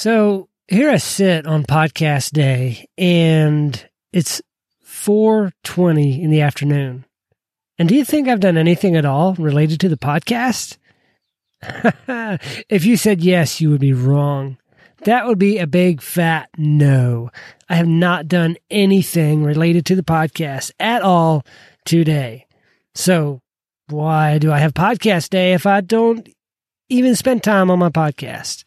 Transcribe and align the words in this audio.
So 0.00 0.48
here 0.66 0.88
I 0.88 0.96
sit 0.96 1.46
on 1.46 1.64
podcast 1.64 2.30
day 2.30 2.88
and 2.96 3.86
it's 4.14 4.40
4:20 4.82 6.22
in 6.22 6.30
the 6.30 6.40
afternoon. 6.40 7.04
And 7.78 7.86
do 7.86 7.94
you 7.94 8.06
think 8.06 8.26
I've 8.26 8.40
done 8.40 8.56
anything 8.56 8.96
at 8.96 9.04
all 9.04 9.34
related 9.34 9.78
to 9.80 9.90
the 9.90 9.98
podcast? 9.98 10.78
if 12.70 12.86
you 12.86 12.96
said 12.96 13.20
yes, 13.20 13.60
you 13.60 13.68
would 13.68 13.80
be 13.82 13.92
wrong. 13.92 14.56
That 15.04 15.26
would 15.26 15.38
be 15.38 15.58
a 15.58 15.66
big 15.66 16.00
fat 16.00 16.48
no. 16.56 17.28
I 17.68 17.74
have 17.74 17.86
not 17.86 18.26
done 18.26 18.56
anything 18.70 19.44
related 19.44 19.84
to 19.84 19.96
the 19.96 20.02
podcast 20.02 20.70
at 20.80 21.02
all 21.02 21.44
today. 21.84 22.46
So 22.94 23.42
why 23.90 24.38
do 24.38 24.50
I 24.50 24.60
have 24.60 24.72
podcast 24.72 25.28
day 25.28 25.52
if 25.52 25.66
I 25.66 25.82
don't 25.82 26.26
even 26.88 27.14
spend 27.14 27.42
time 27.42 27.70
on 27.70 27.78
my 27.78 27.90
podcast? 27.90 28.64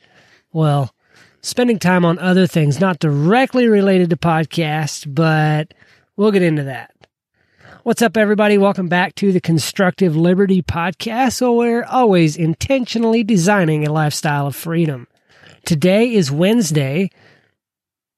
Well, 0.51 0.92
spending 1.43 1.77
time 1.77 2.05
on 2.05 2.17
other 2.19 2.47
things 2.47 2.79
not 2.79 2.99
directly 2.99 3.67
related 3.67 4.09
to 4.09 4.17
podcast, 4.17 5.13
but 5.13 5.73
we'll 6.15 6.31
get 6.31 6.41
into 6.41 6.63
that. 6.63 6.91
What's 7.83 8.01
up, 8.01 8.15
everybody? 8.15 8.57
Welcome 8.57 8.87
back 8.87 9.13
to 9.15 9.33
the 9.33 9.41
Constructive 9.41 10.15
Liberty 10.15 10.61
Podcast, 10.61 11.41
where 11.41 11.51
we're 11.51 11.83
always 11.83 12.37
intentionally 12.37 13.25
designing 13.25 13.85
a 13.85 13.91
lifestyle 13.91 14.47
of 14.47 14.55
freedom. 14.55 15.05
Today 15.65 16.13
is 16.13 16.31
Wednesday, 16.31 17.09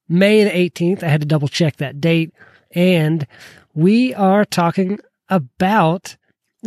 May 0.08 0.44
the 0.44 0.50
18th. 0.50 1.02
I 1.02 1.08
had 1.08 1.20
to 1.20 1.26
double 1.26 1.48
check 1.48 1.76
that 1.76 2.00
date. 2.00 2.32
And 2.76 3.26
we 3.74 4.14
are 4.14 4.44
talking 4.44 5.00
about, 5.28 6.16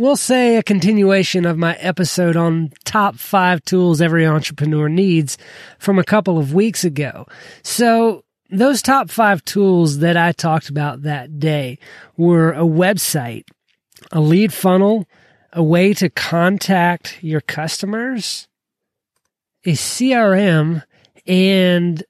we'll 0.00 0.16
say, 0.16 0.56
a 0.56 0.62
continuation 0.62 1.44
of 1.44 1.58
my 1.58 1.76
episode 1.76 2.34
on 2.34 2.72
top 2.84 3.16
five 3.16 3.62
tools 3.64 4.00
every 4.00 4.26
entrepreneur 4.26 4.88
needs 4.88 5.36
from 5.78 5.98
a 5.98 6.04
couple 6.04 6.38
of 6.38 6.54
weeks 6.54 6.84
ago. 6.84 7.26
So 7.62 8.24
those 8.50 8.80
top 8.80 9.10
five 9.10 9.44
tools 9.44 9.98
that 9.98 10.16
I 10.16 10.32
talked 10.32 10.70
about 10.70 11.02
that 11.02 11.38
day 11.38 11.78
were 12.16 12.52
a 12.52 12.62
website, 12.62 13.44
a 14.10 14.20
lead 14.20 14.52
funnel, 14.52 15.06
a 15.52 15.62
way 15.62 15.92
to 15.94 16.08
contact 16.08 17.22
your 17.22 17.42
customers, 17.42 18.48
a 19.64 19.72
CRM, 19.72 20.82
and 21.26 22.02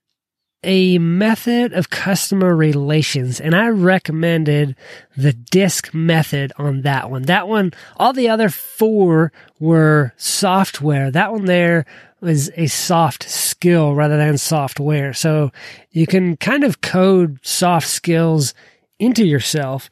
a 0.62 0.98
method 0.98 1.72
of 1.72 1.91
customer 1.91 2.55
relations 2.55 3.41
and 3.41 3.55
I 3.55 3.69
recommended 3.69 4.77
the 5.17 5.33
disc 5.33 5.94
method 5.94 6.52
on 6.58 6.83
that 6.83 7.11
one. 7.11 7.22
That 7.22 7.48
one, 7.48 7.72
all 7.97 8.12
the 8.12 8.28
other 8.28 8.50
four 8.50 9.33
were 9.58 10.12
software. 10.17 11.11
That 11.11 11.33
one 11.33 11.47
there 11.47 11.86
was 12.20 12.50
a 12.56 12.67
soft 12.67 13.28
skill 13.28 13.94
rather 13.94 14.17
than 14.17 14.36
software. 14.36 15.14
So 15.14 15.50
you 15.91 16.06
can 16.06 16.36
kind 16.36 16.64
of 16.64 16.83
code 16.83 17.39
soft 17.42 17.89
skills 17.89 18.52
into 18.98 19.24
yourself. 19.24 19.89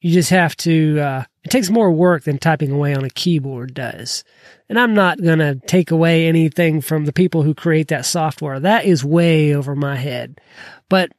You 0.00 0.12
just 0.12 0.30
have 0.30 0.56
to, 0.58 0.98
uh, 0.98 1.24
it 1.44 1.50
takes 1.50 1.70
more 1.70 1.90
work 1.90 2.24
than 2.24 2.38
typing 2.38 2.70
away 2.70 2.94
on 2.94 3.04
a 3.04 3.10
keyboard 3.10 3.74
does. 3.74 4.24
And 4.68 4.78
I'm 4.78 4.94
not 4.94 5.22
going 5.22 5.40
to 5.40 5.56
take 5.66 5.90
away 5.90 6.26
anything 6.26 6.80
from 6.80 7.04
the 7.04 7.12
people 7.12 7.42
who 7.42 7.54
create 7.54 7.88
that 7.88 8.06
software. 8.06 8.60
That 8.60 8.84
is 8.84 9.04
way 9.04 9.54
over 9.54 9.74
my 9.74 9.96
head. 9.96 10.40
But 10.88 11.12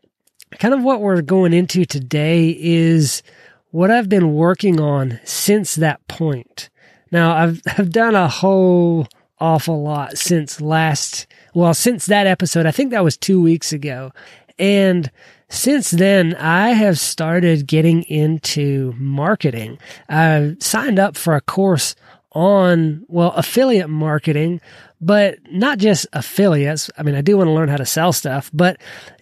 kind 0.57 0.73
of 0.73 0.83
what 0.83 1.01
we're 1.01 1.21
going 1.21 1.53
into 1.53 1.85
today 1.85 2.55
is 2.59 3.23
what 3.71 3.91
I've 3.91 4.09
been 4.09 4.33
working 4.33 4.79
on 4.79 5.19
since 5.23 5.75
that 5.75 6.05
point. 6.07 6.69
Now, 7.11 7.35
I've, 7.35 7.61
I've 7.77 7.91
done 7.91 8.15
a 8.15 8.27
whole 8.27 9.07
awful 9.39 9.81
lot 9.81 10.17
since 10.17 10.61
last, 10.61 11.27
well, 11.53 11.73
since 11.73 12.05
that 12.05 12.27
episode. 12.27 12.65
I 12.65 12.71
think 12.71 12.91
that 12.91 13.03
was 13.03 13.17
two 13.17 13.41
weeks 13.41 13.73
ago. 13.73 14.11
And 14.59 15.09
since 15.51 15.91
then, 15.91 16.33
I 16.35 16.69
have 16.69 16.97
started 16.97 17.67
getting 17.67 18.03
into 18.03 18.93
marketing. 18.97 19.77
I 20.09 20.55
signed 20.59 20.97
up 20.97 21.17
for 21.17 21.35
a 21.35 21.41
course 21.41 21.93
on, 22.31 23.03
well, 23.09 23.33
affiliate 23.33 23.89
marketing, 23.89 24.61
but 25.01 25.39
not 25.51 25.77
just 25.77 26.07
affiliates. 26.13 26.89
I 26.97 27.03
mean, 27.03 27.15
I 27.15 27.21
do 27.21 27.37
want 27.37 27.49
to 27.49 27.53
learn 27.53 27.67
how 27.67 27.77
to 27.77 27.85
sell 27.85 28.13
stuff, 28.13 28.49
but 28.53 28.77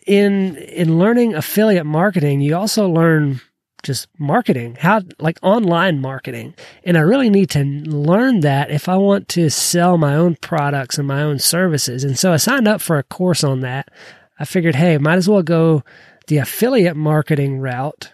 in, 0.05 0.55
in 0.57 0.99
learning 0.99 1.33
affiliate 1.33 1.87
marketing, 1.87 2.41
you 2.41 2.55
also 2.55 2.87
learn 2.87 3.41
just 3.81 4.07
marketing, 4.19 4.75
how 4.75 5.01
like 5.19 5.39
online 5.41 5.99
marketing. 5.99 6.53
And 6.83 6.95
I 6.97 7.01
really 7.01 7.31
need 7.31 7.49
to 7.51 7.63
learn 7.63 8.41
that 8.41 8.69
if 8.69 8.87
I 8.87 8.97
want 8.97 9.29
to 9.29 9.49
sell 9.49 9.97
my 9.97 10.15
own 10.15 10.35
products 10.35 10.99
and 10.99 11.07
my 11.07 11.23
own 11.23 11.39
services. 11.39 12.03
And 12.03 12.19
so 12.19 12.33
I 12.33 12.37
signed 12.37 12.67
up 12.67 12.81
for 12.81 12.99
a 12.99 13.03
course 13.03 13.43
on 13.43 13.61
that. 13.61 13.89
I 14.37 14.45
figured, 14.45 14.75
hey, 14.75 14.97
might 14.97 15.17
as 15.17 15.27
well 15.27 15.43
go 15.43 15.83
the 16.29 16.37
affiliate 16.37 16.95
marketing 16.95 17.59
route 17.59 18.11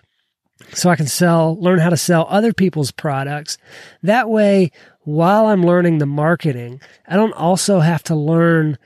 so 0.73 0.89
I 0.89 0.95
can 0.95 1.07
sell, 1.07 1.59
learn 1.61 1.79
how 1.79 1.89
to 1.89 1.97
sell 1.97 2.25
other 2.29 2.53
people's 2.53 2.91
products. 2.91 3.57
That 4.03 4.29
way, 4.29 4.71
while 5.01 5.47
I'm 5.47 5.65
learning 5.65 5.97
the 5.97 6.05
marketing, 6.05 6.81
I 7.07 7.17
don't 7.17 7.33
also 7.33 7.81
have 7.81 8.03
to 8.03 8.15
learn 8.15 8.77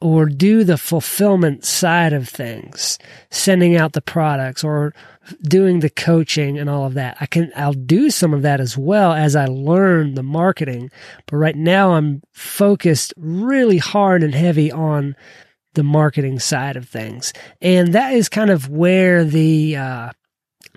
or 0.00 0.26
do 0.26 0.64
the 0.64 0.78
fulfillment 0.78 1.64
side 1.64 2.12
of 2.12 2.28
things, 2.28 2.98
sending 3.30 3.76
out 3.76 3.92
the 3.92 4.02
products 4.02 4.64
or 4.64 4.94
doing 5.42 5.80
the 5.80 5.90
coaching 5.90 6.58
and 6.58 6.68
all 6.68 6.84
of 6.84 6.94
that. 6.94 7.16
I 7.20 7.26
can, 7.26 7.52
I'll 7.56 7.72
do 7.72 8.10
some 8.10 8.34
of 8.34 8.42
that 8.42 8.60
as 8.60 8.76
well 8.76 9.12
as 9.12 9.36
I 9.36 9.46
learn 9.46 10.14
the 10.14 10.22
marketing. 10.22 10.90
But 11.26 11.36
right 11.36 11.56
now 11.56 11.92
I'm 11.92 12.22
focused 12.32 13.14
really 13.16 13.78
hard 13.78 14.22
and 14.22 14.34
heavy 14.34 14.72
on 14.72 15.16
the 15.74 15.82
marketing 15.82 16.38
side 16.38 16.76
of 16.76 16.88
things. 16.88 17.32
And 17.60 17.92
that 17.94 18.14
is 18.14 18.28
kind 18.28 18.50
of 18.50 18.68
where 18.68 19.24
the, 19.24 19.76
uh, 19.76 20.10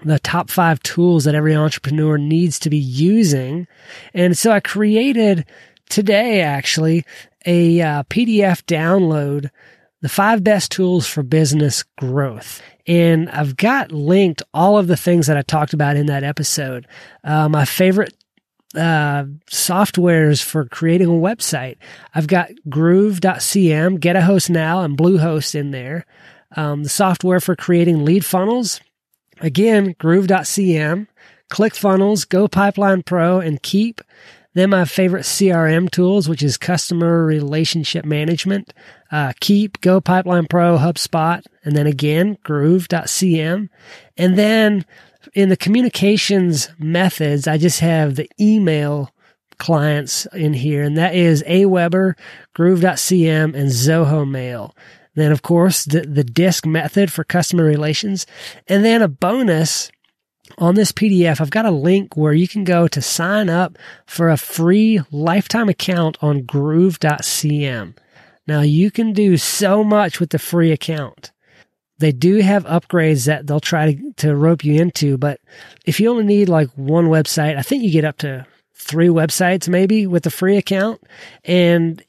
the 0.03 0.19
top 0.19 0.50
five 0.50 0.81
tools 0.84 1.24
that 1.24 1.35
every 1.35 1.56
entrepreneur 1.56 2.18
needs 2.18 2.59
to 2.59 2.69
be 2.69 2.78
using. 2.78 3.68
And 4.13 4.38
so 4.38 4.52
I 4.52 4.59
created 4.59 5.46
today 5.90 6.41
actually 6.41 7.06
a 7.46 7.81
uh, 7.81 8.03
PDF 8.03 8.63
download, 8.63 9.50
the 10.02 10.09
five 10.09 10.44
best 10.44 10.72
tools 10.72 11.07
for 11.07 11.24
business 11.24 11.84
growth. 11.97 12.62
And 12.86 13.30
I've 13.30 13.57
got 13.57 13.91
linked 13.91 14.44
all 14.53 14.78
of 14.78 14.88
the 14.88 14.97
things 14.97 15.28
that 15.28 15.38
I 15.38 15.41
talked 15.41 15.74
about 15.74 15.97
in 15.97 16.06
that 16.06 16.24
episode. 16.24 16.88
Uh, 17.24 17.50
my 17.50 17.66
favorite 17.66 18.13
uh, 18.77 19.25
softwares 19.49 20.41
for 20.43 20.65
creating 20.65 21.07
a 21.07 21.11
website. 21.11 21.77
I've 22.13 22.27
got 22.27 22.51
groove.cm, 22.69 23.99
get 23.99 24.15
a 24.15 24.21
host 24.21 24.49
now, 24.49 24.81
and 24.81 24.97
Bluehost 24.97 25.55
in 25.55 25.71
there. 25.71 26.05
Um, 26.55 26.83
the 26.83 26.89
software 26.89 27.41
for 27.41 27.55
creating 27.55 28.05
lead 28.05 28.23
funnels, 28.23 28.79
Again, 29.39 29.95
groove.cm, 29.99 31.07
ClickFunnels, 31.51 32.27
Go 32.27 32.47
Pipeline 32.47 33.03
Pro, 33.03 33.39
and 33.39 33.61
Keap. 33.61 34.01
Then 34.53 34.71
my 34.71 34.85
favorite 34.85 35.23
CRM 35.23 35.91
tools, 35.91 36.27
which 36.27 36.41
is 36.41 36.57
customer 36.57 37.23
relationship 37.23 38.05
management, 38.05 38.73
uh, 39.11 39.33
Keap, 39.39 39.79
Go 39.81 40.01
Pipeline 40.01 40.47
Pro, 40.47 40.77
HubSpot, 40.77 41.45
and 41.63 41.75
then 41.75 41.85
again, 41.85 42.38
groove.cm. 42.44 43.69
And 44.17 44.38
then 44.38 44.85
in 45.33 45.49
the 45.49 45.57
communications 45.57 46.69
methods, 46.77 47.47
I 47.47 47.57
just 47.57 47.79
have 47.79 48.15
the 48.15 48.29
email 48.39 49.11
clients 49.57 50.25
in 50.33 50.53
here, 50.53 50.83
and 50.83 50.97
that 50.97 51.15
is 51.15 51.43
Aweber, 51.43 52.13
groove.cm, 52.53 53.55
and 53.55 53.69
Zoho 53.69 54.29
Mail. 54.29 54.75
Then, 55.15 55.31
of 55.31 55.41
course, 55.41 55.85
the, 55.85 56.01
the 56.01 56.23
disc 56.23 56.65
method 56.65 57.11
for 57.11 57.23
customer 57.23 57.63
relations. 57.63 58.27
And 58.67 58.85
then 58.85 59.01
a 59.01 59.07
bonus 59.07 59.91
on 60.57 60.75
this 60.75 60.91
PDF, 60.91 61.41
I've 61.41 61.50
got 61.50 61.65
a 61.65 61.71
link 61.71 62.15
where 62.15 62.33
you 62.33 62.47
can 62.47 62.63
go 62.63 62.88
to 62.88 63.01
sign 63.01 63.50
up 63.50 63.77
for 64.06 64.30
a 64.30 64.38
free 64.38 65.01
lifetime 65.12 65.69
account 65.69 66.18
on 66.21 66.44
groove.cm. 66.44 67.95
Now 68.47 68.62
you 68.62 68.91
can 68.91 69.12
do 69.12 69.38
so 69.38 69.83
much 69.83 70.19
with 70.19 70.30
the 70.30 70.39
free 70.39 70.71
account. 70.71 71.31
They 71.99 72.11
do 72.11 72.38
have 72.38 72.65
upgrades 72.65 73.25
that 73.25 73.47
they'll 73.47 73.59
try 73.59 73.94
to, 73.94 74.13
to 74.17 74.35
rope 74.35 74.63
you 74.63 74.81
into, 74.81 75.17
but 75.17 75.39
if 75.85 75.99
you 75.99 76.09
only 76.09 76.25
need 76.25 76.49
like 76.49 76.69
one 76.75 77.07
website, 77.07 77.57
I 77.57 77.61
think 77.61 77.83
you 77.83 77.91
get 77.91 78.05
up 78.05 78.17
to 78.19 78.45
three 78.75 79.07
websites 79.07 79.67
maybe 79.67 80.05
with 80.05 80.25
a 80.25 80.31
free 80.31 80.57
account. 80.57 81.01
And 81.44 82.03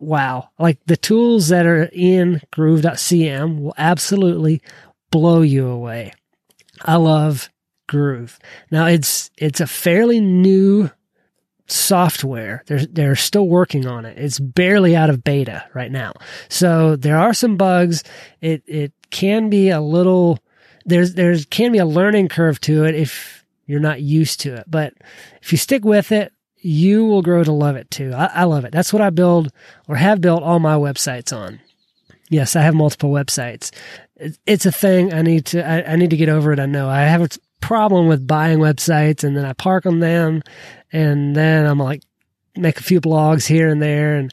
wow, 0.00 0.50
like 0.58 0.78
the 0.86 0.96
tools 0.96 1.48
that 1.48 1.66
are 1.66 1.88
in 1.92 2.40
groove.cm 2.50 3.60
will 3.60 3.74
absolutely 3.78 4.60
blow 5.10 5.42
you 5.42 5.68
away. 5.68 6.12
I 6.82 6.96
love 6.96 7.50
Groove. 7.88 8.38
Now 8.70 8.86
it's, 8.86 9.30
it's 9.38 9.60
a 9.60 9.66
fairly 9.66 10.20
new 10.20 10.90
software. 11.68 12.64
They're, 12.66 12.86
they're 12.86 13.16
still 13.16 13.46
working 13.46 13.86
on 13.86 14.04
it. 14.04 14.18
It's 14.18 14.38
barely 14.38 14.96
out 14.96 15.10
of 15.10 15.22
beta 15.22 15.64
right 15.74 15.92
now. 15.92 16.14
So 16.48 16.96
there 16.96 17.18
are 17.18 17.34
some 17.34 17.56
bugs. 17.56 18.02
It, 18.40 18.62
it 18.66 18.92
can 19.10 19.50
be 19.50 19.70
a 19.70 19.80
little, 19.80 20.38
there's, 20.86 21.14
there's 21.14 21.44
can 21.44 21.72
be 21.72 21.78
a 21.78 21.86
learning 21.86 22.28
curve 22.28 22.60
to 22.62 22.84
it 22.84 22.94
if 22.94 23.44
you're 23.66 23.80
not 23.80 24.00
used 24.00 24.40
to 24.40 24.54
it. 24.54 24.64
But 24.66 24.94
if 25.42 25.52
you 25.52 25.58
stick 25.58 25.84
with 25.84 26.10
it, 26.10 26.32
you 26.56 27.04
will 27.04 27.22
grow 27.22 27.44
to 27.44 27.52
love 27.52 27.76
it 27.76 27.90
too. 27.90 28.12
I, 28.14 28.30
I 28.34 28.44
love 28.44 28.64
it. 28.64 28.72
That's 28.72 28.92
what 28.92 29.02
I 29.02 29.10
build 29.10 29.52
or 29.86 29.96
have 29.96 30.20
built 30.20 30.42
all 30.42 30.58
my 30.58 30.74
websites 30.74 31.36
on. 31.36 31.60
Yes, 32.30 32.56
I 32.56 32.62
have 32.62 32.74
multiple 32.74 33.10
websites. 33.10 33.70
It's 34.46 34.66
a 34.66 34.72
thing 34.72 35.14
I 35.14 35.22
need 35.22 35.46
to, 35.46 35.66
I, 35.66 35.92
I 35.92 35.96
need 35.96 36.10
to 36.10 36.16
get 36.16 36.28
over 36.28 36.52
it. 36.52 36.58
I 36.58 36.66
know 36.66 36.88
I 36.88 37.02
have 37.02 37.38
problem 37.60 38.06
with 38.06 38.26
buying 38.26 38.58
websites 38.58 39.24
and 39.24 39.36
then 39.36 39.44
I 39.44 39.52
park 39.52 39.86
on 39.86 40.00
them 40.00 40.42
and 40.92 41.34
then 41.34 41.66
I'm 41.66 41.78
like, 41.78 42.02
make 42.56 42.78
a 42.80 42.82
few 42.82 43.00
blogs 43.00 43.46
here 43.46 43.68
and 43.68 43.80
there. 43.80 44.16
And 44.16 44.32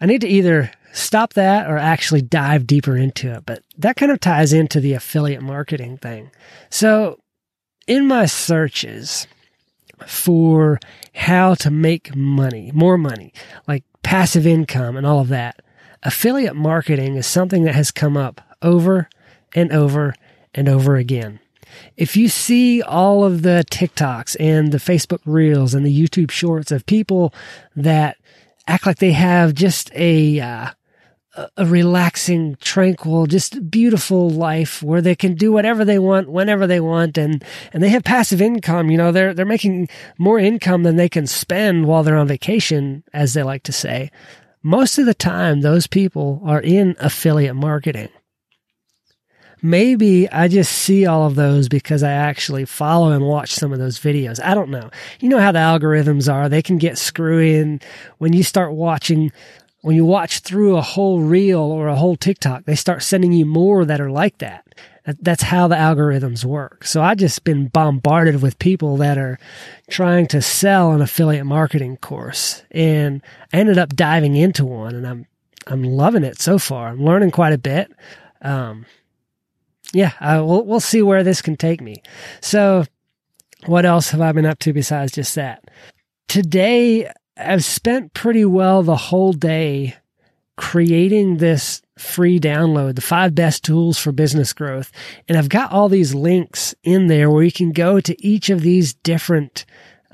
I 0.00 0.06
need 0.06 0.20
to 0.22 0.28
either 0.28 0.70
stop 0.92 1.34
that 1.34 1.70
or 1.70 1.78
actually 1.78 2.22
dive 2.22 2.66
deeper 2.66 2.96
into 2.96 3.32
it. 3.32 3.46
But 3.46 3.62
that 3.78 3.96
kind 3.96 4.12
of 4.12 4.20
ties 4.20 4.52
into 4.52 4.80
the 4.80 4.94
affiliate 4.94 5.42
marketing 5.42 5.98
thing. 5.98 6.30
So 6.68 7.20
in 7.86 8.06
my 8.06 8.26
searches 8.26 9.26
for 10.06 10.78
how 11.14 11.54
to 11.54 11.70
make 11.70 12.14
money, 12.16 12.70
more 12.74 12.98
money, 12.98 13.32
like 13.68 13.84
passive 14.02 14.46
income 14.46 14.96
and 14.96 15.06
all 15.06 15.20
of 15.20 15.28
that, 15.28 15.60
affiliate 16.02 16.56
marketing 16.56 17.16
is 17.16 17.26
something 17.26 17.64
that 17.64 17.74
has 17.74 17.90
come 17.90 18.16
up 18.16 18.40
over 18.62 19.08
and 19.54 19.72
over 19.72 20.14
and 20.54 20.68
over 20.68 20.96
again. 20.96 21.40
If 21.96 22.16
you 22.16 22.28
see 22.28 22.82
all 22.82 23.24
of 23.24 23.42
the 23.42 23.64
TikToks 23.70 24.36
and 24.38 24.72
the 24.72 24.78
Facebook 24.78 25.20
Reels 25.24 25.74
and 25.74 25.84
the 25.84 25.96
YouTube 25.96 26.30
Shorts 26.30 26.70
of 26.70 26.86
people 26.86 27.34
that 27.76 28.16
act 28.66 28.86
like 28.86 28.98
they 28.98 29.12
have 29.12 29.54
just 29.54 29.90
a 29.94 30.40
uh, 30.40 30.70
a 31.56 31.64
relaxing, 31.64 32.56
tranquil, 32.60 33.26
just 33.26 33.70
beautiful 33.70 34.30
life 34.30 34.82
where 34.82 35.00
they 35.00 35.14
can 35.14 35.34
do 35.34 35.52
whatever 35.52 35.84
they 35.84 35.98
want 35.98 36.28
whenever 36.28 36.66
they 36.66 36.80
want 36.80 37.16
and 37.16 37.44
and 37.72 37.82
they 37.82 37.88
have 37.88 38.04
passive 38.04 38.42
income, 38.42 38.90
you 38.90 38.96
know, 38.96 39.12
they're 39.12 39.32
they're 39.32 39.46
making 39.46 39.88
more 40.18 40.38
income 40.38 40.82
than 40.82 40.96
they 40.96 41.08
can 41.08 41.26
spend 41.26 41.86
while 41.86 42.02
they're 42.02 42.16
on 42.16 42.28
vacation 42.28 43.04
as 43.12 43.34
they 43.34 43.42
like 43.42 43.62
to 43.62 43.72
say. 43.72 44.10
Most 44.62 44.98
of 44.98 45.06
the 45.06 45.14
time 45.14 45.60
those 45.60 45.86
people 45.86 46.42
are 46.44 46.60
in 46.60 46.96
affiliate 46.98 47.56
marketing. 47.56 48.08
Maybe 49.62 50.30
I 50.30 50.48
just 50.48 50.72
see 50.72 51.06
all 51.06 51.26
of 51.26 51.34
those 51.34 51.68
because 51.68 52.02
I 52.02 52.12
actually 52.12 52.64
follow 52.64 53.12
and 53.12 53.26
watch 53.26 53.54
some 53.54 53.72
of 53.72 53.78
those 53.78 53.98
videos. 53.98 54.42
I 54.42 54.54
don't 54.54 54.70
know. 54.70 54.90
You 55.20 55.28
know 55.28 55.38
how 55.38 55.52
the 55.52 55.58
algorithms 55.58 56.32
are. 56.32 56.48
They 56.48 56.62
can 56.62 56.78
get 56.78 56.98
screwy 56.98 57.56
and 57.56 57.84
when 58.18 58.32
you 58.32 58.42
start 58.42 58.72
watching 58.72 59.32
when 59.82 59.96
you 59.96 60.04
watch 60.04 60.40
through 60.40 60.76
a 60.76 60.82
whole 60.82 61.20
reel 61.20 61.60
or 61.60 61.88
a 61.88 61.96
whole 61.96 62.16
TikTok, 62.16 62.64
they 62.64 62.74
start 62.74 63.02
sending 63.02 63.32
you 63.32 63.46
more 63.46 63.84
that 63.84 64.00
are 64.00 64.10
like 64.10 64.38
that. 64.38 64.66
That's 65.06 65.42
how 65.42 65.68
the 65.68 65.76
algorithms 65.76 66.44
work. 66.44 66.84
So 66.84 67.02
I 67.02 67.14
just 67.14 67.42
been 67.44 67.68
bombarded 67.68 68.42
with 68.42 68.58
people 68.58 68.98
that 68.98 69.16
are 69.16 69.38
trying 69.88 70.26
to 70.28 70.42
sell 70.42 70.92
an 70.92 71.00
affiliate 71.00 71.46
marketing 71.46 71.96
course 71.96 72.62
and 72.70 73.22
I 73.52 73.58
ended 73.58 73.78
up 73.78 73.96
diving 73.96 74.36
into 74.36 74.66
one 74.66 74.94
and 74.94 75.06
I'm, 75.06 75.26
I'm 75.66 75.82
loving 75.82 76.24
it 76.24 76.40
so 76.40 76.58
far. 76.58 76.88
I'm 76.88 77.02
learning 77.02 77.30
quite 77.30 77.54
a 77.54 77.58
bit. 77.58 77.90
Um, 78.42 78.84
yeah, 79.92 80.12
I, 80.20 80.40
we'll, 80.40 80.64
we'll 80.64 80.80
see 80.80 81.02
where 81.02 81.24
this 81.24 81.42
can 81.42 81.56
take 81.56 81.80
me. 81.80 82.02
So 82.40 82.84
what 83.66 83.84
else 83.84 84.10
have 84.10 84.20
I 84.20 84.32
been 84.32 84.46
up 84.46 84.58
to 84.60 84.72
besides 84.72 85.12
just 85.12 85.34
that? 85.34 85.64
Today, 86.28 87.10
I've 87.36 87.64
spent 87.64 88.14
pretty 88.14 88.44
well 88.44 88.82
the 88.82 88.96
whole 88.96 89.32
day 89.32 89.96
creating 90.56 91.38
this 91.38 91.82
free 91.98 92.38
download, 92.38 92.94
the 92.94 93.00
five 93.00 93.34
best 93.34 93.64
tools 93.64 93.98
for 93.98 94.12
business 94.12 94.52
growth. 94.52 94.92
And 95.28 95.36
I've 95.36 95.48
got 95.48 95.72
all 95.72 95.88
these 95.88 96.14
links 96.14 96.74
in 96.82 97.06
there 97.06 97.30
where 97.30 97.42
you 97.42 97.52
can 97.52 97.72
go 97.72 98.00
to 98.00 98.26
each 98.26 98.50
of 98.50 98.60
these 98.60 98.94
different 98.94 99.64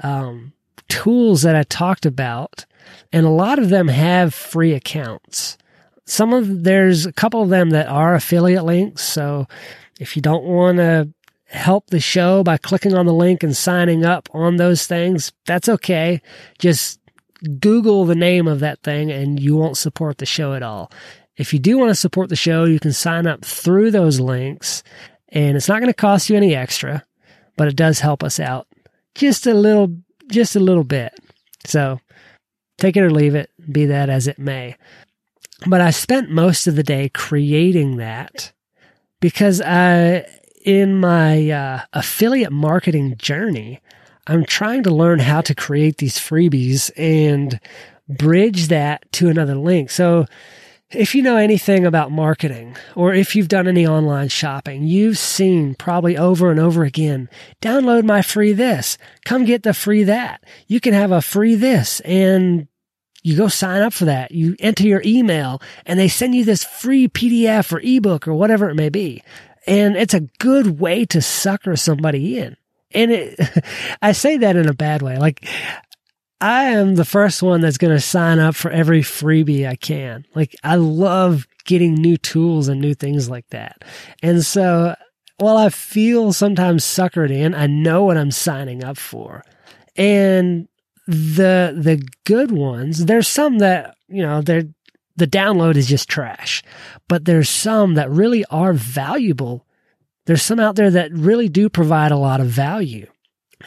um, 0.03 0.53
tools 0.89 1.43
that 1.43 1.57
I 1.57 1.65
talked 1.65 2.07
about. 2.07 2.65
And 3.13 3.27
a 3.27 3.31
lot 3.31 3.59
of 3.59 3.69
them 3.69 3.89
have 3.89 4.35
free 4.35 4.73
accounts. 4.73 5.59
Some 6.07 6.33
of 6.33 6.65
there's 6.65 7.07
a 7.07 7.13
couple 7.13 7.43
of 7.43 7.49
them 7.49 7.71
that 7.71 7.89
are 7.89 8.15
affiliate 8.15 8.65
links. 8.65 9.03
So 9.03 9.47
if 9.99 10.17
you 10.17 10.23
don't 10.23 10.45
want 10.45 10.79
to 10.79 11.09
help 11.47 11.89
the 11.89 12.01
show 12.01 12.43
by 12.43 12.59
clicking 12.59 12.95
on 12.95 13.07
the 13.07 13.15
link 13.15 13.43
and 13.43 13.57
signing 13.57 14.05
up 14.05 14.29
on 14.33 14.57
those 14.57 14.87
things, 14.87 15.33
that's 15.47 15.69
okay. 15.69 16.21
Just 16.59 17.01
Google 17.61 18.05
the 18.05 18.15
name 18.15 18.47
of 18.47 18.61
that 18.61 18.83
thing 18.83 19.11
and 19.11 19.41
you 19.41 19.57
won't 19.57 19.77
support 19.77 20.19
the 20.19 20.27
show 20.27 20.55
at 20.55 20.63
all. 20.63 20.91
If 21.37 21.53
you 21.53 21.59
do 21.59 21.77
want 21.77 21.91
to 21.91 21.95
support 21.95 22.29
the 22.29 22.37
show, 22.37 22.65
you 22.65 22.81
can 22.81 22.93
sign 22.93 23.27
up 23.27 23.45
through 23.45 23.91
those 23.91 24.21
links 24.21 24.83
and 25.29 25.57
it's 25.57 25.69
not 25.69 25.81
going 25.81 25.93
to 25.93 25.95
cost 25.95 26.31
you 26.31 26.37
any 26.37 26.55
extra, 26.55 27.05
but 27.57 27.69
it 27.69 27.77
does 27.77 28.01
help 28.01 28.23
us 28.23 28.41
out 28.41 28.67
just 29.15 29.47
a 29.47 29.55
little, 29.55 29.97
just 30.31 30.57
a 30.57 30.61
little 30.61 30.85
bit. 30.85 31.19
So 31.65 32.01
take 32.79 32.97
it 32.97 33.03
or 33.03 33.11
leave 33.11 33.35
it, 33.35 33.51
be 33.71 33.87
that 33.87 34.09
as 34.09 34.27
it 34.27 34.39
may. 34.39 34.77
But 35.65 35.81
I 35.81 35.91
spent 35.91 36.31
most 36.31 36.67
of 36.67 36.77
the 36.77 36.83
day 36.83 37.09
creating 37.09 37.97
that 37.97 38.53
because 39.21 39.63
I, 39.63 40.27
in 40.65 41.01
my 41.01 41.51
uh, 41.51 41.81
affiliate 41.93 42.53
marketing 42.53 43.17
journey, 43.17 43.81
I'm 44.27 44.45
trying 44.45 44.83
to 44.83 44.95
learn 44.95 45.21
how 45.21 45.41
to 45.43 45.55
create 45.55 45.99
these 45.99 46.19
freebies 46.19 46.91
and 46.97 47.59
bridge 48.09 48.69
that 48.69 49.11
to 49.13 49.29
another 49.29 49.55
link. 49.55 49.91
So 49.91 50.27
if 50.91 51.15
you 51.15 51.23
know 51.23 51.37
anything 51.37 51.85
about 51.85 52.13
marketing 52.13 52.77
or 52.95 53.15
if 53.15 53.35
you've 53.35 53.49
done 53.49 53.67
any 53.67 53.87
online 53.87 54.29
shopping, 54.29 54.85
you've 54.85 55.19
seen 55.19 55.75
probably 55.75 56.17
over 56.17 56.51
and 56.51 56.61
over 56.61 56.85
again, 56.85 57.29
download 57.63 58.05
my 58.05 58.23
free 58.23 58.53
this, 58.53 58.99
come 59.25 59.45
get 59.45 59.63
the 59.63 59.75
free 59.75 60.05
that. 60.05 60.45
You 60.67 60.81
can 60.81 60.93
have 60.93 61.13
a 61.13 61.23
free 61.23 61.55
this 61.55 62.01
and 62.01 62.69
you 63.27 63.37
go 63.37 63.49
sign 63.49 63.83
up 63.83 63.93
for 63.93 64.07
that. 64.07 64.33
You 64.33 64.57
enter 64.59 64.87
your 64.87 65.03
email 65.05 65.61
and 65.85 65.99
they 65.99 66.09
send 66.09 66.35
you 66.35 66.45
this 66.45 66.65
free 66.65 67.09
PDF 67.09 67.73
or 67.73 67.81
ebook 67.81 68.29
or 68.29 68.35
whatever 68.35 68.69
it 68.71 68.75
may 68.75 68.89
be. 68.89 69.23
And 69.67 69.97
it's 69.97 70.15
a 70.15 70.29
good 70.39 70.79
way 70.79 71.05
to 71.07 71.21
sucker 71.21 71.77
somebody 71.77 72.39
in 72.39 72.57
and 72.93 73.13
it, 73.13 73.39
I 74.03 74.13
say 74.13 74.39
that 74.39 74.57
in 74.57 74.69
a 74.69 74.75
bad 74.75 75.03
way. 75.03 75.19
Like, 75.19 75.47
I 76.41 76.65
am 76.65 76.97
the 76.97 77.05
first 77.05 77.43
one 77.43 77.61
that's 77.61 77.79
going 77.79 77.95
to 77.95 78.01
sign 78.01 78.39
up 78.39 78.55
for 78.55 78.71
every 78.71 79.03
freebie 79.03 79.69
I 79.69 79.77
can. 79.77 80.25
Like, 80.35 80.55
I 80.63 80.77
love 80.77 81.47
getting 81.65 81.95
new 81.95 82.17
tools 82.17 82.69
and 82.69 82.81
new 82.81 82.95
things 82.95 83.29
like 83.29 83.49
that. 83.51 83.85
And 84.23 84.45
so, 84.45 84.95
while 85.39 85.57
I 85.57 85.69
feel 85.69 86.33
sometimes 86.33 86.85
suckered 86.85 87.31
in, 87.31 87.55
I 87.55 87.67
know 87.67 88.05
what 88.05 88.17
I'm 88.17 88.31
signing 88.31 88.83
up 88.83 88.97
for. 88.97 89.45
And 89.97 90.69
the, 91.07 91.75
the 91.77 92.07
good 92.25 92.51
ones, 92.51 93.07
there's 93.07 93.29
some 93.29 93.59
that, 93.59 93.97
you 94.09 94.23
know, 94.23 94.43
they're, 94.43 94.65
the 95.17 95.27
download 95.27 95.77
is 95.77 95.87
just 95.87 96.09
trash, 96.09 96.63
but 97.09 97.25
there's 97.25 97.49
some 97.49 97.95
that 97.95 98.11
really 98.11 98.45
are 98.47 98.73
valuable 98.75 99.67
there's 100.27 100.43
some 100.43 100.61
out 100.61 100.77
there 100.77 100.91
that 100.91 101.13
really 101.13 101.49
do 101.49 101.69
provide 101.69 102.13
a 102.13 102.19
lot 102.19 102.41
of 102.41 102.49
value. 102.49 103.07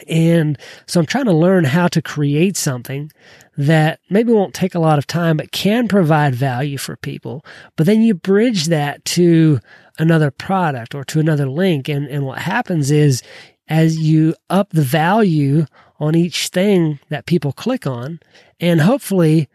And 0.06 0.58
so 0.86 1.00
I'm 1.00 1.06
trying 1.06 1.24
to 1.24 1.32
learn 1.32 1.64
how 1.64 1.88
to 1.88 2.00
create 2.00 2.56
something 2.56 3.10
that 3.56 3.98
maybe 4.08 4.32
won't 4.32 4.54
take 4.54 4.74
a 4.74 4.80
lot 4.80 4.98
of 4.98 5.06
time, 5.06 5.36
but 5.36 5.52
can 5.52 5.88
provide 5.88 6.34
value 6.34 6.78
for 6.78 6.96
people. 6.96 7.44
But 7.76 7.86
then 7.86 8.02
you 8.02 8.14
bridge 8.14 8.66
that 8.66 9.04
to 9.06 9.58
another 9.98 10.30
product 10.30 10.94
or 10.94 11.02
to 11.04 11.18
another 11.18 11.48
link. 11.48 11.88
And, 11.88 12.06
and 12.06 12.24
what 12.24 12.38
happens 12.38 12.90
is 12.90 13.22
as 13.70 13.98
you 13.98 14.34
up 14.50 14.70
the 14.70 14.82
value 14.82 15.64
on 15.98 16.14
each 16.14 16.48
thing 16.48 16.98
that 17.08 17.26
people 17.26 17.52
click 17.52 17.86
on, 17.86 18.20
and 18.58 18.80
hopefully 18.80 19.48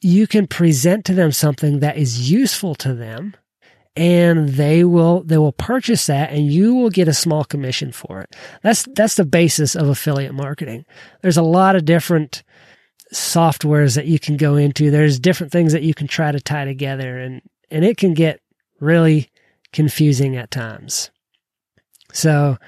you 0.00 0.26
can 0.26 0.46
present 0.46 1.04
to 1.06 1.14
them 1.14 1.32
something 1.32 1.78
that 1.78 1.96
is 1.96 2.30
useful 2.30 2.74
to 2.74 2.92
them 2.92 3.34
and 3.94 4.50
they 4.50 4.84
will 4.84 5.22
they 5.22 5.38
will 5.38 5.52
purchase 5.52 6.06
that 6.06 6.32
and 6.32 6.50
you 6.50 6.74
will 6.74 6.90
get 6.90 7.08
a 7.08 7.14
small 7.14 7.44
commission 7.44 7.92
for 7.92 8.20
it. 8.20 8.34
That's 8.62 8.88
that's 8.94 9.16
the 9.16 9.24
basis 9.24 9.76
of 9.76 9.88
affiliate 9.88 10.34
marketing. 10.34 10.84
There's 11.20 11.36
a 11.36 11.42
lot 11.42 11.76
of 11.76 11.84
different 11.84 12.42
softwares 13.14 13.94
that 13.94 14.06
you 14.06 14.18
can 14.18 14.36
go 14.36 14.56
into. 14.56 14.90
There's 14.90 15.20
different 15.20 15.52
things 15.52 15.72
that 15.72 15.82
you 15.82 15.94
can 15.94 16.08
try 16.08 16.32
to 16.32 16.40
tie 16.40 16.64
together 16.64 17.18
and 17.18 17.42
and 17.70 17.84
it 17.84 17.96
can 17.96 18.14
get 18.14 18.40
really 18.80 19.30
confusing 19.72 20.36
at 20.36 20.50
times. 20.50 21.10
So 22.12 22.58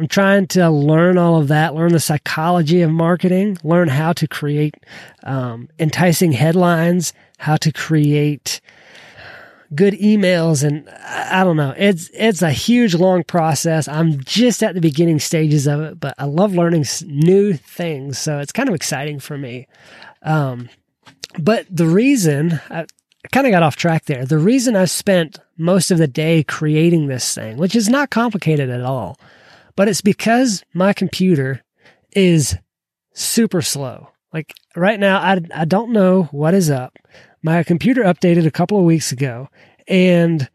I'm 0.00 0.08
trying 0.08 0.46
to 0.48 0.70
learn 0.70 1.18
all 1.18 1.38
of 1.38 1.48
that, 1.48 1.74
learn 1.74 1.92
the 1.92 2.00
psychology 2.00 2.80
of 2.80 2.90
marketing, 2.90 3.58
learn 3.62 3.88
how 3.88 4.14
to 4.14 4.26
create 4.26 4.74
um, 5.24 5.68
enticing 5.78 6.32
headlines, 6.32 7.12
how 7.36 7.58
to 7.58 7.70
create 7.70 8.62
good 9.74 9.92
emails 9.92 10.64
and 10.64 10.88
I 11.04 11.44
don't 11.44 11.58
know. 11.58 11.74
It's 11.76 12.08
it's 12.14 12.40
a 12.40 12.50
huge 12.50 12.94
long 12.94 13.24
process. 13.24 13.88
I'm 13.88 14.24
just 14.24 14.62
at 14.62 14.74
the 14.74 14.80
beginning 14.80 15.20
stages 15.20 15.66
of 15.66 15.82
it, 15.82 16.00
but 16.00 16.14
I 16.16 16.24
love 16.24 16.54
learning 16.54 16.86
new 17.04 17.52
things, 17.52 18.18
so 18.18 18.38
it's 18.38 18.52
kind 18.52 18.70
of 18.70 18.74
exciting 18.74 19.20
for 19.20 19.36
me. 19.36 19.68
Um, 20.22 20.70
but 21.38 21.66
the 21.70 21.86
reason 21.86 22.58
I, 22.70 22.86
I 23.22 23.28
kind 23.32 23.46
of 23.46 23.50
got 23.50 23.62
off 23.62 23.76
track 23.76 24.06
there. 24.06 24.24
The 24.24 24.38
reason 24.38 24.76
I 24.76 24.86
spent 24.86 25.40
most 25.58 25.90
of 25.90 25.98
the 25.98 26.08
day 26.08 26.42
creating 26.42 27.08
this 27.08 27.34
thing, 27.34 27.58
which 27.58 27.76
is 27.76 27.90
not 27.90 28.08
complicated 28.08 28.70
at 28.70 28.80
all, 28.80 29.18
but 29.80 29.88
it's 29.88 30.02
because 30.02 30.62
my 30.74 30.92
computer 30.92 31.64
is 32.12 32.54
super 33.14 33.62
slow. 33.62 34.08
Like 34.30 34.52
right 34.76 35.00
now, 35.00 35.18
I, 35.20 35.40
I 35.54 35.64
don't 35.64 35.92
know 35.92 36.24
what 36.24 36.52
is 36.52 36.68
up. 36.68 36.98
My 37.42 37.62
computer 37.62 38.02
updated 38.02 38.46
a 38.46 38.50
couple 38.50 38.78
of 38.78 38.84
weeks 38.84 39.10
ago 39.10 39.48
And 39.88 40.50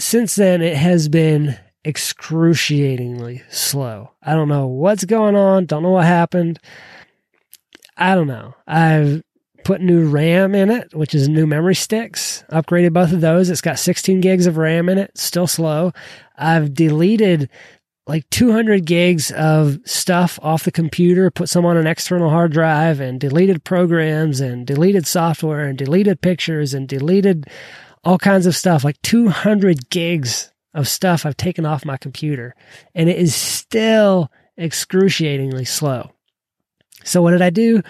since 0.00 0.34
then, 0.34 0.62
it 0.62 0.76
has 0.76 1.08
been 1.08 1.56
excruciatingly 1.84 3.44
slow. 3.50 4.10
I 4.20 4.34
don't 4.34 4.48
know 4.48 4.66
what's 4.66 5.04
going 5.04 5.36
on. 5.36 5.66
Don't 5.66 5.84
know 5.84 5.90
what 5.90 6.04
happened. 6.04 6.58
I 7.96 8.16
don't 8.16 8.26
know. 8.26 8.56
I've 8.66 9.22
put 9.62 9.80
new 9.80 10.08
RAM 10.08 10.56
in 10.56 10.72
it, 10.72 10.92
which 10.92 11.14
is 11.14 11.28
new 11.28 11.46
memory 11.46 11.76
sticks. 11.76 12.42
Upgraded 12.50 12.92
both 12.92 13.12
of 13.12 13.20
those. 13.20 13.48
It's 13.48 13.60
got 13.60 13.78
16 13.78 14.20
gigs 14.20 14.46
of 14.46 14.56
RAM 14.56 14.88
in 14.88 14.98
it. 14.98 15.16
Still 15.16 15.46
slow. 15.46 15.92
I've 16.36 16.74
deleted 16.74 17.48
like 18.06 18.28
200 18.30 18.84
gigs 18.84 19.30
of 19.30 19.78
stuff 19.84 20.38
off 20.42 20.64
the 20.64 20.72
computer, 20.72 21.30
put 21.30 21.48
some 21.48 21.64
on 21.64 21.76
an 21.76 21.86
external 21.86 22.30
hard 22.30 22.52
drive, 22.52 23.00
and 23.00 23.20
deleted 23.20 23.64
programs 23.64 24.40
and 24.40 24.66
deleted 24.66 25.06
software 25.06 25.66
and 25.66 25.78
deleted 25.78 26.20
pictures 26.20 26.74
and 26.74 26.88
deleted 26.88 27.48
all 28.04 28.18
kinds 28.18 28.46
of 28.46 28.56
stuff. 28.56 28.82
Like 28.82 29.00
200 29.02 29.88
gigs 29.88 30.52
of 30.74 30.88
stuff 30.88 31.24
I've 31.24 31.36
taken 31.36 31.64
off 31.64 31.84
my 31.84 31.96
computer, 31.96 32.54
and 32.94 33.08
it 33.08 33.18
is 33.18 33.34
still 33.34 34.30
excruciatingly 34.58 35.64
slow. 35.64 36.10
So, 37.04 37.22
what 37.22 37.32
did 37.32 37.42
I 37.42 37.50
do? 37.50 37.82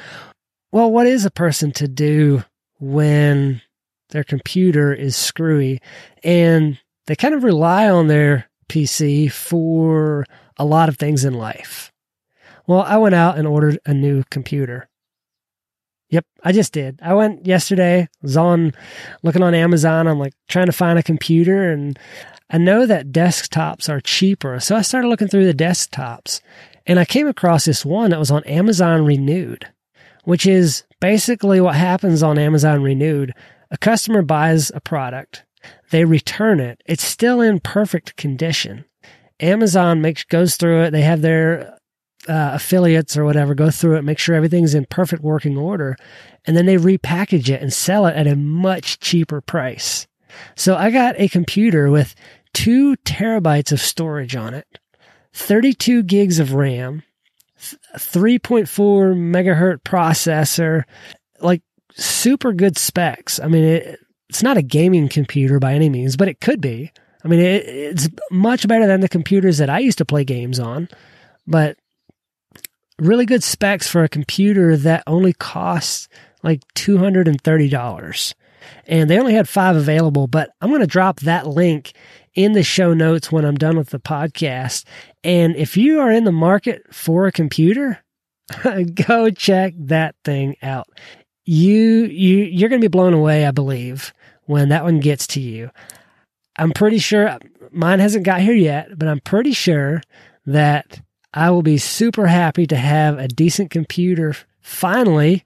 Well, 0.73 0.91
what 0.91 1.07
is 1.07 1.25
a 1.25 1.31
person 1.31 1.73
to 1.73 1.89
do 1.89 2.45
when 2.79 3.63
their 4.11 4.25
computer 4.25 4.93
is 4.93 5.17
screwy 5.17 5.81
and 6.23 6.79
they 7.07 7.17
kind 7.17 7.35
of 7.35 7.45
rely 7.45 7.89
on 7.89 8.09
their 8.09 8.49
PC 8.73 9.31
for 9.31 10.25
a 10.57 10.65
lot 10.65 10.89
of 10.89 10.97
things 10.97 11.27
in 11.27 11.35
life. 11.35 11.93
Well, 12.67 12.81
I 12.83 12.97
went 12.97 13.15
out 13.15 13.37
and 13.37 13.47
ordered 13.47 13.79
a 13.85 13.93
new 13.93 14.23
computer. 14.31 14.89
Yep, 16.09 16.25
I 16.43 16.53
just 16.53 16.73
did. 16.73 16.99
I 17.03 17.13
went 17.13 17.47
yesterday, 17.47 18.09
was 18.23 18.37
on 18.37 18.73
looking 19.23 19.43
on 19.43 19.55
Amazon. 19.55 20.07
I'm 20.07 20.19
like 20.19 20.33
trying 20.49 20.67
to 20.67 20.73
find 20.73 20.99
a 20.99 21.03
computer 21.03 21.71
and 21.71 21.99
I 22.49 22.57
know 22.59 22.87
that 22.87 23.13
desktops 23.13 23.91
are 23.91 24.01
cheaper. 24.01 24.59
So 24.59 24.75
I 24.75 24.83
started 24.83 25.09
looking 25.09 25.29
through 25.29 25.47
the 25.47 25.65
desktops 25.65 26.41
and 26.87 26.99
I 26.99 27.05
came 27.05 27.29
across 27.29 27.67
this 27.67 27.85
one 27.85 28.11
that 28.11 28.19
was 28.19 28.31
on 28.31 28.45
Amazon 28.45 29.05
Renewed, 29.05 29.67
which 30.25 30.47
is 30.47 30.85
basically 30.99 31.61
what 31.61 31.75
happens 31.75 32.23
on 32.23 32.39
Amazon 32.39 32.83
Renewed. 32.83 33.35
A 33.71 33.77
customer 33.77 34.23
buys 34.23 34.71
a 34.75 34.81
product 34.81 35.45
they 35.91 36.05
return 36.05 36.61
it. 36.61 36.83
It's 36.87 37.05
still 37.05 37.41
in 37.41 37.61
perfect 37.61 38.17
condition. 38.17 38.85
Amazon 39.41 40.01
makes 40.01 40.25
goes 40.25 40.57
through 40.57 40.83
it. 40.83 40.91
They 40.91 41.03
have 41.03 41.23
their 41.23 41.79
uh, 42.29 42.53
affiliates 42.55 43.17
or 43.17 43.25
whatever 43.25 43.55
go 43.55 43.71
through 43.71 43.97
it, 43.97 44.03
make 44.03 44.19
sure 44.19 44.35
everything's 44.35 44.75
in 44.75 44.87
perfect 44.87 45.23
working 45.23 45.57
order, 45.57 45.97
and 46.45 46.57
then 46.57 46.67
they 46.67 46.77
repackage 46.77 47.49
it 47.49 47.61
and 47.61 47.73
sell 47.73 48.07
it 48.07 48.15
at 48.15 48.27
a 48.27 48.37
much 48.37 49.01
cheaper 49.01 49.41
price. 49.41 50.07
So 50.55 50.77
I 50.77 50.91
got 50.91 51.19
a 51.19 51.29
computer 51.29 51.91
with 51.91 52.15
two 52.55 52.97
terabytes 52.99 53.73
of 53.73 53.81
storage 53.81 54.37
on 54.37 54.55
it, 54.55 54.67
32 55.35 56.05
gigs 56.05 56.39
of 56.39 56.55
RAM, 56.55 57.03
3.4 57.97 58.67
megahertz 59.15 59.83
processor, 59.83 60.85
like 61.41 61.63
super 61.95 62.53
good 62.53 62.79
specs. 62.79 63.41
I 63.41 63.49
mean, 63.49 63.65
it, 63.65 63.99
it's 64.33 64.43
not 64.43 64.57
a 64.57 64.63
gaming 64.63 65.11
computer 65.11 65.59
by 65.59 65.75
any 65.75 65.91
means, 65.91 66.17
but 66.17 66.27
it 66.27 66.41
could 66.41 66.63
be. 66.63 66.91
I 67.23 67.29
mean, 67.29 67.39
it, 67.39 67.67
it's 67.67 68.09
much 68.31 68.67
better 68.67 68.87
than 68.87 69.03
the 69.03 69.09
computers 69.09 69.59
that 69.59 69.69
I 69.69 69.81
used 69.81 69.99
to 69.99 70.07
play 70.07 70.25
games 70.25 70.59
on, 70.59 70.89
but 71.47 71.77
really 72.99 73.27
good 73.27 73.45
specs 73.45 73.87
for 73.87 74.03
a 74.05 74.09
computer 74.09 74.75
that 74.79 75.03
only 75.07 75.35
costs 75.35 76.09
like 76.43 76.63
$230. 76.75 78.35
And 78.87 79.11
they 79.11 79.19
only 79.19 79.35
had 79.35 79.51
five 79.51 79.77
available, 79.77 80.27
but 80.29 80.49
I'm 80.63 80.71
going 80.71 80.81
to 80.81 80.87
drop 80.87 81.21
that 81.21 81.47
link 81.47 81.93
in 82.35 82.53
the 82.53 82.63
show 82.63 82.95
notes 82.95 83.31
when 83.31 83.45
I'm 83.45 83.57
done 83.57 83.77
with 83.77 83.91
the 83.91 84.01
podcast. 84.01 84.87
And 85.23 85.55
if 85.57 85.77
you 85.77 86.01
are 86.01 86.11
in 86.11 86.25
the 86.25 86.33
market 86.33 86.83
for 86.91 87.27
a 87.27 87.33
computer, 87.33 88.03
go 88.95 89.29
check 89.29 89.75
that 89.77 90.15
thing 90.25 90.57
out. 90.63 90.89
You, 91.45 92.07
you, 92.07 92.39
you're 92.45 92.71
going 92.71 92.81
to 92.81 92.89
be 92.89 92.91
blown 92.91 93.13
away, 93.13 93.45
I 93.45 93.51
believe 93.51 94.15
when 94.47 94.69
that 94.71 94.85
one 94.85 95.01
gets 95.01 95.27
to 95.29 95.41
you. 95.41 95.71
I'm 96.57 96.73
pretty 96.73 96.99
sure 96.99 97.39
mine 97.71 98.01
hasn't 98.01 98.25
got 98.25 98.41
here 98.41 98.55
yet, 98.55 98.99
but 98.99 99.09
I'm 99.09 99.21
pretty 99.21 99.53
sure 99.53 100.03
that 100.47 101.01
I 101.33 101.51
will 101.51 101.63
be 101.63 101.79
super 101.79 102.27
happy 102.27 102.67
to 102.67 102.77
have 102.77 103.19
a 103.19 103.29
decent 103.29 103.71
computer 103.71 104.35
finally. 104.61 105.45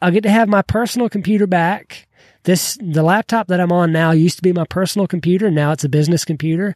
I'll 0.00 0.10
get 0.10 0.22
to 0.22 0.30
have 0.30 0.48
my 0.48 0.62
personal 0.62 1.08
computer 1.08 1.46
back. 1.46 2.08
This 2.44 2.76
the 2.80 3.02
laptop 3.02 3.48
that 3.48 3.60
I'm 3.60 3.72
on 3.72 3.92
now 3.92 4.10
used 4.10 4.36
to 4.36 4.42
be 4.42 4.52
my 4.52 4.64
personal 4.64 5.06
computer, 5.06 5.50
now 5.50 5.72
it's 5.72 5.84
a 5.84 5.88
business 5.88 6.24
computer. 6.24 6.74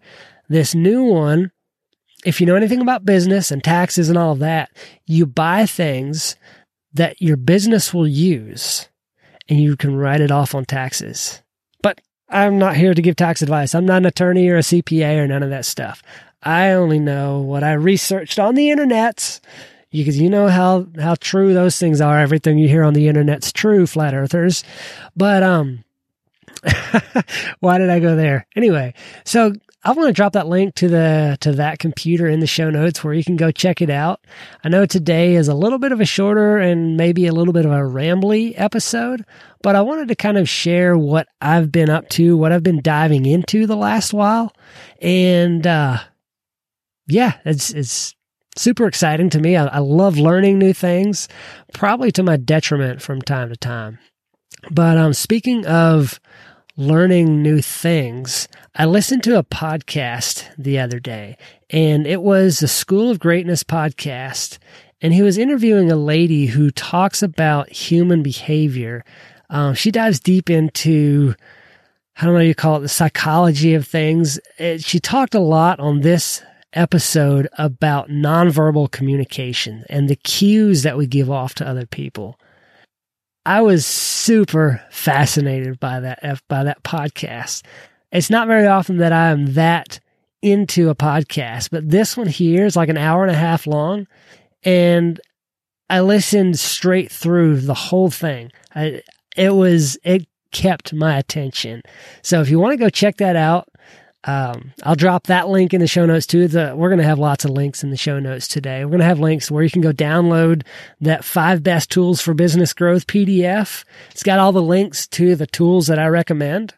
This 0.48 0.74
new 0.74 1.04
one, 1.04 1.50
if 2.24 2.40
you 2.40 2.46
know 2.46 2.54
anything 2.54 2.80
about 2.80 3.04
business 3.04 3.50
and 3.50 3.64
taxes 3.64 4.08
and 4.08 4.18
all 4.18 4.32
of 4.32 4.38
that, 4.40 4.70
you 5.06 5.26
buy 5.26 5.66
things 5.66 6.36
that 6.92 7.20
your 7.20 7.36
business 7.36 7.92
will 7.92 8.06
use 8.06 8.88
and 9.48 9.60
you 9.60 9.76
can 9.76 9.96
write 9.96 10.20
it 10.20 10.30
off 10.30 10.54
on 10.54 10.64
taxes. 10.64 11.42
But 11.82 12.00
I'm 12.28 12.58
not 12.58 12.76
here 12.76 12.94
to 12.94 13.02
give 13.02 13.16
tax 13.16 13.42
advice. 13.42 13.74
I'm 13.74 13.86
not 13.86 13.98
an 13.98 14.06
attorney 14.06 14.48
or 14.48 14.56
a 14.56 14.60
CPA 14.60 15.18
or 15.18 15.26
none 15.26 15.42
of 15.42 15.50
that 15.50 15.64
stuff. 15.64 16.02
I 16.42 16.70
only 16.72 16.98
know 16.98 17.40
what 17.40 17.64
I 17.64 17.72
researched 17.72 18.38
on 18.38 18.54
the 18.54 18.70
internet 18.70 19.40
because 19.90 20.20
you 20.20 20.28
know 20.28 20.48
how, 20.48 20.86
how 21.00 21.14
true 21.16 21.54
those 21.54 21.78
things 21.78 22.00
are. 22.00 22.18
Everything 22.18 22.58
you 22.58 22.68
hear 22.68 22.84
on 22.84 22.94
the 22.94 23.08
internet's 23.08 23.52
true, 23.52 23.86
flat 23.86 24.14
earthers. 24.14 24.62
But, 25.16 25.42
um, 25.42 25.84
why 27.60 27.78
did 27.78 27.90
I 27.90 28.00
go 28.00 28.16
there? 28.16 28.46
Anyway, 28.56 28.94
so 29.24 29.52
I 29.86 29.92
want 29.92 30.08
to 30.08 30.12
drop 30.12 30.32
that 30.32 30.48
link 30.48 30.74
to 30.76 30.88
the 30.88 31.38
to 31.42 31.52
that 31.52 31.78
computer 31.78 32.26
in 32.26 32.40
the 32.40 32.46
show 32.48 32.70
notes 32.70 33.04
where 33.04 33.14
you 33.14 33.22
can 33.22 33.36
go 33.36 33.52
check 33.52 33.80
it 33.80 33.88
out. 33.88 34.18
I 34.64 34.68
know 34.68 34.84
today 34.84 35.36
is 35.36 35.46
a 35.46 35.54
little 35.54 35.78
bit 35.78 35.92
of 35.92 36.00
a 36.00 36.04
shorter 36.04 36.58
and 36.58 36.96
maybe 36.96 37.28
a 37.28 37.32
little 37.32 37.52
bit 37.52 37.64
of 37.64 37.70
a 37.70 37.76
rambly 37.76 38.52
episode, 38.56 39.24
but 39.62 39.76
I 39.76 39.82
wanted 39.82 40.08
to 40.08 40.16
kind 40.16 40.38
of 40.38 40.48
share 40.48 40.98
what 40.98 41.28
I've 41.40 41.70
been 41.70 41.88
up 41.88 42.08
to, 42.10 42.36
what 42.36 42.50
I've 42.50 42.64
been 42.64 42.82
diving 42.82 43.26
into 43.26 43.64
the 43.68 43.76
last 43.76 44.12
while, 44.12 44.52
and 45.00 45.64
uh, 45.64 45.98
yeah, 47.06 47.34
it's 47.44 47.70
it's 47.70 48.16
super 48.56 48.88
exciting 48.88 49.30
to 49.30 49.40
me. 49.40 49.54
I, 49.54 49.66
I 49.66 49.78
love 49.78 50.18
learning 50.18 50.58
new 50.58 50.72
things, 50.72 51.28
probably 51.74 52.10
to 52.10 52.24
my 52.24 52.36
detriment 52.36 53.02
from 53.02 53.22
time 53.22 53.50
to 53.50 53.56
time. 53.56 54.00
But 54.68 54.98
um, 54.98 55.12
speaking 55.12 55.64
of 55.64 56.18
learning 56.76 57.42
new 57.42 57.62
things, 57.62 58.48
I 58.74 58.84
listened 58.84 59.22
to 59.24 59.38
a 59.38 59.44
podcast 59.44 60.46
the 60.58 60.78
other 60.78 61.00
day, 61.00 61.38
and 61.70 62.06
it 62.06 62.20
was 62.20 62.58
the 62.58 62.68
School 62.68 63.10
of 63.10 63.18
Greatness 63.18 63.64
podcast. 63.64 64.58
And 65.00 65.12
he 65.12 65.22
was 65.22 65.38
interviewing 65.38 65.90
a 65.90 65.96
lady 65.96 66.46
who 66.46 66.70
talks 66.70 67.22
about 67.22 67.70
human 67.70 68.22
behavior. 68.22 69.04
Um, 69.50 69.74
she 69.74 69.90
dives 69.90 70.20
deep 70.20 70.48
into, 70.48 71.34
I 72.16 72.24
don't 72.24 72.34
know 72.34 72.40
you 72.40 72.54
call 72.54 72.76
it, 72.76 72.80
the 72.80 72.88
psychology 72.88 73.74
of 73.74 73.86
things. 73.86 74.38
It, 74.58 74.82
she 74.82 74.98
talked 74.98 75.34
a 75.34 75.40
lot 75.40 75.80
on 75.80 76.00
this 76.00 76.42
episode 76.72 77.48
about 77.58 78.08
nonverbal 78.08 78.90
communication 78.90 79.84
and 79.88 80.08
the 80.08 80.16
cues 80.16 80.82
that 80.82 80.96
we 80.96 81.06
give 81.06 81.30
off 81.30 81.54
to 81.54 81.68
other 81.68 81.86
people. 81.86 82.38
I 83.46 83.60
was 83.60 83.86
super 83.86 84.82
fascinated 84.90 85.78
by 85.78 86.00
that 86.00 86.18
uh, 86.24 86.34
by 86.48 86.64
that 86.64 86.82
podcast. 86.82 87.62
It's 88.10 88.28
not 88.28 88.48
very 88.48 88.66
often 88.66 88.96
that 88.96 89.12
I 89.12 89.30
am 89.30 89.54
that 89.54 90.00
into 90.42 90.90
a 90.90 90.96
podcast, 90.96 91.70
but 91.70 91.88
this 91.88 92.16
one 92.16 92.26
here 92.26 92.66
is 92.66 92.74
like 92.74 92.88
an 92.88 92.98
hour 92.98 93.22
and 93.22 93.30
a 93.30 93.38
half 93.38 93.68
long, 93.68 94.08
and 94.64 95.20
I 95.88 96.00
listened 96.00 96.58
straight 96.58 97.12
through 97.12 97.60
the 97.60 97.74
whole 97.74 98.10
thing. 98.10 98.50
I, 98.74 99.02
it 99.36 99.50
was 99.50 99.96
it 100.02 100.26
kept 100.50 100.92
my 100.92 101.16
attention. 101.16 101.82
So 102.22 102.40
if 102.40 102.50
you 102.50 102.58
want 102.58 102.72
to 102.72 102.84
go 102.84 102.88
check 102.88 103.18
that 103.18 103.36
out, 103.36 103.68
um, 104.26 104.72
I'll 104.82 104.96
drop 104.96 105.28
that 105.28 105.48
link 105.48 105.72
in 105.72 105.80
the 105.80 105.86
show 105.86 106.04
notes 106.04 106.26
too. 106.26 106.48
The, 106.48 106.74
we're 106.76 106.88
going 106.88 106.98
to 106.98 107.04
have 107.04 107.18
lots 107.18 107.44
of 107.44 107.52
links 107.52 107.84
in 107.84 107.90
the 107.90 107.96
show 107.96 108.18
notes 108.18 108.48
today. 108.48 108.84
We're 108.84 108.90
going 108.90 109.00
to 109.00 109.06
have 109.06 109.20
links 109.20 109.50
where 109.50 109.62
you 109.62 109.70
can 109.70 109.82
go 109.82 109.92
download 109.92 110.64
that 111.00 111.24
five 111.24 111.62
best 111.62 111.90
tools 111.90 112.20
for 112.20 112.34
business 112.34 112.72
growth 112.72 113.06
PDF. 113.06 113.84
It's 114.10 114.24
got 114.24 114.40
all 114.40 114.50
the 114.50 114.60
links 114.60 115.06
to 115.08 115.36
the 115.36 115.46
tools 115.46 115.86
that 115.86 116.00
I 116.00 116.08
recommend. 116.08 116.74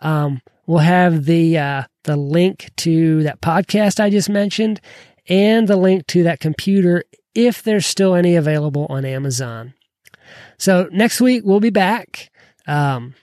Um, 0.00 0.42
we'll 0.66 0.78
have 0.78 1.24
the, 1.24 1.56
uh, 1.56 1.82
the 2.04 2.16
link 2.16 2.70
to 2.78 3.22
that 3.22 3.40
podcast 3.40 3.98
I 3.98 4.10
just 4.10 4.28
mentioned 4.28 4.80
and 5.26 5.68
the 5.68 5.76
link 5.76 6.06
to 6.08 6.22
that 6.24 6.40
computer 6.40 7.04
if 7.34 7.62
there's 7.62 7.86
still 7.86 8.14
any 8.14 8.36
available 8.36 8.86
on 8.90 9.06
Amazon. 9.06 9.72
So 10.58 10.88
next 10.92 11.20
week 11.22 11.44
we'll 11.46 11.60
be 11.60 11.70
back. 11.70 12.30
Um, 12.66 13.14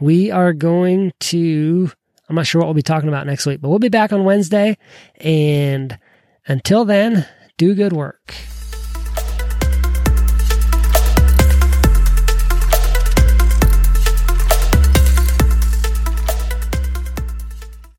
we 0.00 0.32
are 0.32 0.52
going 0.52 1.12
to 1.20 1.92
I'm 2.30 2.36
not 2.36 2.46
sure 2.46 2.60
what 2.60 2.68
we'll 2.68 2.74
be 2.74 2.82
talking 2.82 3.08
about 3.08 3.26
next 3.26 3.44
week, 3.44 3.60
but 3.60 3.70
we'll 3.70 3.80
be 3.80 3.88
back 3.88 4.12
on 4.12 4.22
Wednesday. 4.22 4.78
And 5.16 5.98
until 6.46 6.84
then, 6.84 7.26
do 7.58 7.74
good 7.74 7.92
work. 7.92 8.36